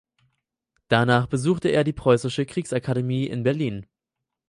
Danach 0.87 1.27
besuchte 1.27 1.69
er 1.69 1.83
die 1.83 1.93
Preußische 1.93 2.47
Kriegsakademie 2.47 3.27
in 3.27 3.43
Berlin. 3.43 3.85